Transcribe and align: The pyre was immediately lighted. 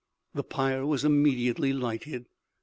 The 0.33 0.41
pyre 0.43 0.83
was 0.83 1.05
immediately 1.05 1.73
lighted. 1.73 2.25